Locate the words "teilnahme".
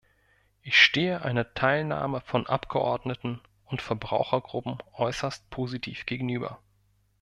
1.53-2.21